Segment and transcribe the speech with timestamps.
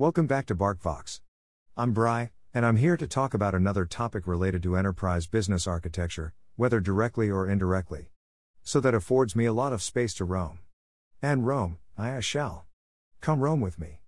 [0.00, 1.20] Welcome back to BarcVox.
[1.76, 6.32] I'm Bry, and I'm here to talk about another topic related to enterprise business architecture,
[6.56, 8.08] whether directly or indirectly.
[8.62, 10.60] So that affords me a lot of space to roam.
[11.20, 12.64] And roam, I shall.
[13.20, 14.00] Come roam with me.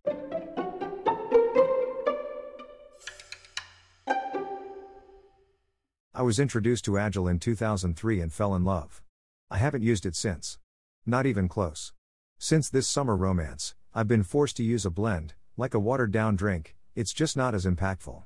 [6.14, 9.02] I was introduced to Agile in 2003 and fell in love.
[9.50, 10.56] I haven't used it since.
[11.04, 11.92] Not even close.
[12.38, 16.34] Since this summer romance, I've been forced to use a blend, like a watered down
[16.34, 18.24] drink, it's just not as impactful.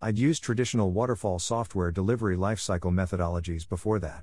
[0.00, 4.22] I'd used traditional waterfall software delivery lifecycle methodologies before that.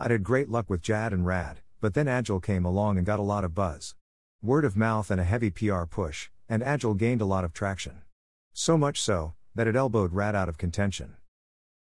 [0.00, 3.20] I'd had great luck with JAD and RAD, but then Agile came along and got
[3.20, 3.94] a lot of buzz.
[4.42, 8.02] Word of mouth and a heavy PR push, and Agile gained a lot of traction.
[8.52, 11.14] So much so, that it elbowed RAD out of contention.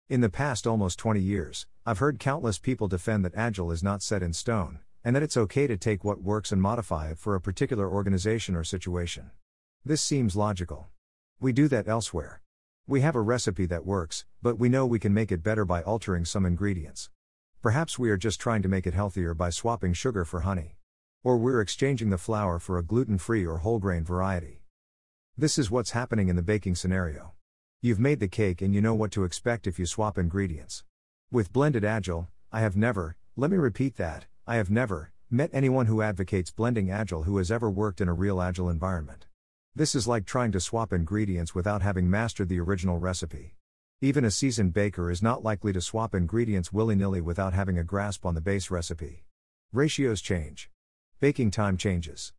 [0.09, 4.01] In the past almost 20 years, I've heard countless people defend that Agile is not
[4.01, 7.35] set in stone, and that it's okay to take what works and modify it for
[7.35, 9.29] a particular organization or situation.
[9.83, 10.89] This seems logical.
[11.39, 12.43] We do that elsewhere.
[12.85, 15.81] We have a recipe that works, but we know we can make it better by
[15.81, 17.09] altering some ingredients.
[17.63, 20.77] Perhaps we are just trying to make it healthier by swapping sugar for honey.
[21.23, 24.61] Or we're exchanging the flour for a gluten free or whole grain variety.
[25.35, 27.31] This is what's happening in the baking scenario.
[27.81, 30.83] You've made the cake and you know what to expect if you swap ingredients.
[31.31, 35.87] With blended agile, I have never, let me repeat that, I have never met anyone
[35.87, 39.25] who advocates blending agile who has ever worked in a real agile environment.
[39.73, 43.55] This is like trying to swap ingredients without having mastered the original recipe.
[44.01, 47.83] Even a seasoned baker is not likely to swap ingredients willy nilly without having a
[47.83, 49.23] grasp on the base recipe.
[49.71, 50.69] Ratios change.
[51.21, 52.33] Baking time changes.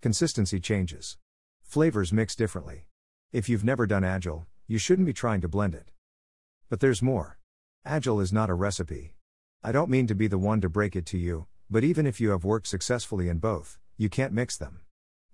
[0.00, 1.18] Consistency changes.
[1.62, 2.86] Flavors mix differently.
[3.32, 5.90] If you've never done Agile, you shouldn't be trying to blend it.
[6.70, 7.38] But there's more.
[7.84, 9.14] Agile is not a recipe.
[9.62, 12.18] I don't mean to be the one to break it to you, but even if
[12.18, 14.80] you have worked successfully in both, you can't mix them.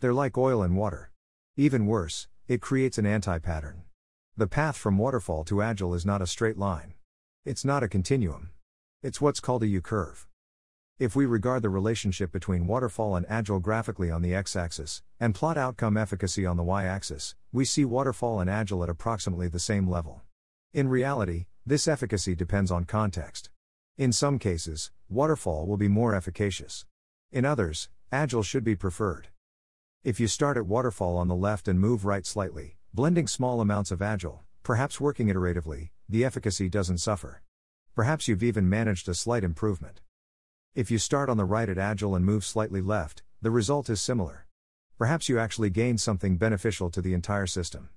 [0.01, 1.13] They're like oil and water.
[1.57, 3.85] Even worse, it creates an anti pattern.
[4.37, 6.95] The path from waterfall to agile is not a straight line.
[7.45, 8.51] It's not a continuum.
[9.05, 10.27] It's what's called a U curve.
[10.99, 15.33] If we regard the relationship between waterfall and agile graphically on the x axis, and
[15.33, 19.61] plot outcome efficacy on the y axis, we see waterfall and agile at approximately the
[19.61, 20.23] same level.
[20.73, 23.51] In reality, this efficacy depends on context.
[23.97, 26.85] In some cases, waterfall will be more efficacious.
[27.31, 29.29] In others, agile should be preferred.
[30.05, 33.91] If you start at waterfall on the left and move right slightly, blending small amounts
[33.91, 37.43] of agile, perhaps working iteratively, the efficacy doesn't suffer.
[37.95, 40.03] Perhaps you've even managed a slight improvement.
[40.75, 44.03] If you start on the right at agile and move slightly left, the result is
[44.03, 44.47] similar.
[44.99, 47.89] Perhaps you actually gain something beneficial to the entire system.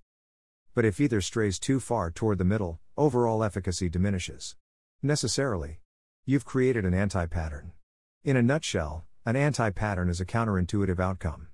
[0.74, 4.56] But if either strays too far toward the middle, overall efficacy diminishes.
[5.04, 5.82] Necessarily.
[6.26, 7.74] You've created an anti pattern.
[8.24, 11.50] In a nutshell, an anti pattern is a counterintuitive outcome.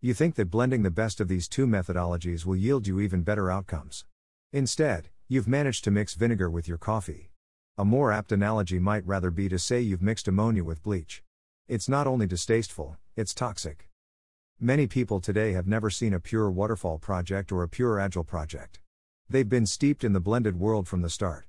[0.00, 3.50] You think that blending the best of these two methodologies will yield you even better
[3.50, 4.04] outcomes.
[4.52, 7.32] Instead, you've managed to mix vinegar with your coffee.
[7.76, 11.24] A more apt analogy might rather be to say you've mixed ammonia with bleach.
[11.66, 13.88] It's not only distasteful, it's toxic.
[14.60, 18.78] Many people today have never seen a pure waterfall project or a pure agile project.
[19.28, 21.46] They've been steeped in the blended world from the start.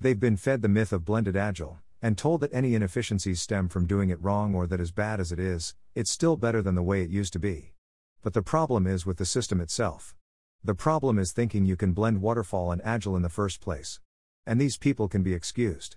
[0.00, 3.86] They've been fed the myth of blended agile, and told that any inefficiencies stem from
[3.86, 6.82] doing it wrong or that as bad as it is, it's still better than the
[6.82, 7.74] way it used to be.
[8.22, 10.14] But the problem is with the system itself.
[10.62, 13.98] The problem is thinking you can blend waterfall and agile in the first place.
[14.46, 15.96] And these people can be excused.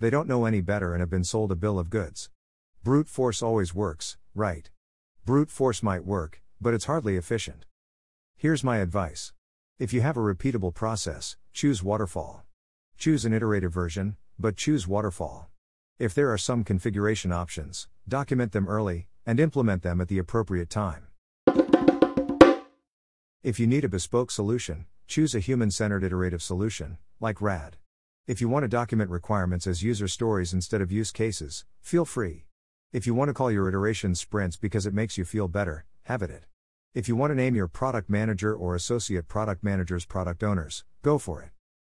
[0.00, 2.30] They don't know any better and have been sold a bill of goods.
[2.82, 4.70] Brute force always works, right?
[5.26, 7.66] Brute force might work, but it's hardly efficient.
[8.38, 9.34] Here's my advice.
[9.78, 12.44] If you have a repeatable process, choose waterfall.
[12.96, 15.50] Choose an iterative version, but choose waterfall.
[15.98, 20.70] If there are some configuration options, document them early, and implement them at the appropriate
[20.70, 21.05] time.
[23.46, 27.76] If you need a bespoke solution, choose a human centered iterative solution, like RAD.
[28.26, 32.46] If you want to document requirements as user stories instead of use cases, feel free.
[32.92, 36.22] If you want to call your iterations sprints because it makes you feel better, have
[36.22, 36.42] it.
[36.92, 41.16] If you want to name your product manager or associate product managers product owners, go
[41.16, 41.50] for it.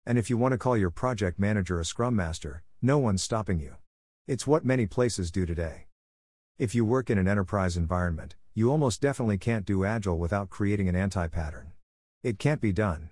[0.06, 3.60] And if you want to call your project manager a scrum master, no one's stopping
[3.60, 3.76] you.
[4.26, 5.88] It's what many places do today.
[6.62, 10.88] If you work in an enterprise environment, you almost definitely can't do Agile without creating
[10.88, 11.72] an anti pattern.
[12.22, 13.10] It can't be done.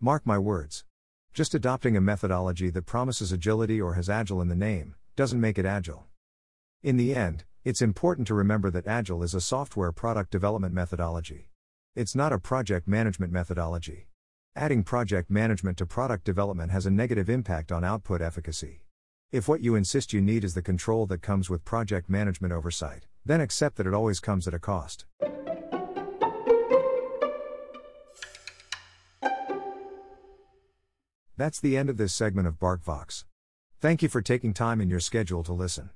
[0.00, 0.86] Mark my words.
[1.34, 5.58] Just adopting a methodology that promises agility or has Agile in the name doesn't make
[5.58, 6.06] it Agile.
[6.82, 11.50] In the end, it's important to remember that Agile is a software product development methodology.
[11.94, 14.08] It's not a project management methodology.
[14.54, 18.85] Adding project management to product development has a negative impact on output efficacy.
[19.36, 23.04] If what you insist you need is the control that comes with project management oversight,
[23.22, 25.04] then accept that it always comes at a cost.
[31.36, 33.24] That's the end of this segment of BarcVox.
[33.78, 35.90] Thank you for taking time in your schedule to listen.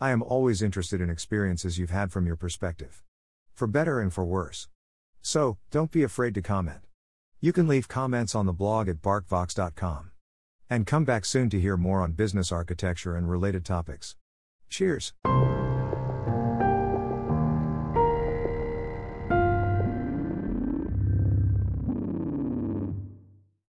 [0.00, 3.02] I am always interested in experiences you've had from your perspective.
[3.52, 4.68] For better and for worse.
[5.20, 6.82] So, don't be afraid to comment.
[7.40, 10.12] You can leave comments on the blog at barcvox.com.
[10.68, 14.16] And come back soon to hear more on business architecture and related topics.
[14.68, 15.12] Cheers.